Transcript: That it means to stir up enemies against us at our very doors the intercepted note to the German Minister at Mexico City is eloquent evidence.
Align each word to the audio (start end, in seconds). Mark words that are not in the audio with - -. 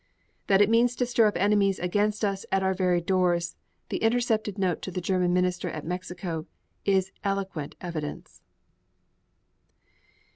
That 0.47 0.63
it 0.63 0.69
means 0.71 0.95
to 0.95 1.05
stir 1.05 1.27
up 1.27 1.37
enemies 1.37 1.77
against 1.77 2.25
us 2.25 2.43
at 2.51 2.63
our 2.63 2.73
very 2.73 3.01
doors 3.01 3.55
the 3.89 3.97
intercepted 4.01 4.57
note 4.57 4.81
to 4.81 4.89
the 4.89 4.99
German 4.99 5.31
Minister 5.31 5.69
at 5.69 5.85
Mexico 5.85 6.47
City 6.85 6.97
is 6.97 7.11
eloquent 7.23 7.75
evidence. 7.81 8.41